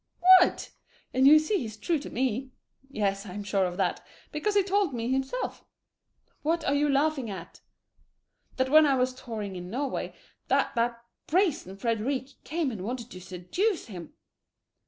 What? 0.39 0.71
And 1.13 1.27
you 1.27 1.37
see 1.37 1.59
he's 1.59 1.77
true 1.77 1.99
to 1.99 2.09
me. 2.09 2.49
Yes, 2.89 3.23
I'm 3.27 3.43
sure 3.43 3.65
of 3.65 3.77
that, 3.77 4.03
because 4.31 4.55
he 4.55 4.63
told 4.63 4.95
me 4.95 5.11
himself 5.11 5.63
what 6.41 6.63
are 6.65 6.73
you 6.73 6.89
laughing 6.89 7.29
at? 7.29 7.61
that 8.55 8.71
when 8.71 8.87
I 8.87 8.95
was 8.95 9.13
touring 9.13 9.55
in 9.55 9.69
Norway 9.69 10.15
that 10.47 10.73
that 10.73 11.03
brazen 11.27 11.77
Frêdêrique 11.77 12.33
came 12.43 12.71
and 12.71 12.83
wanted 12.83 13.11
to 13.11 13.21
seduce 13.21 13.85
him! 13.85 14.13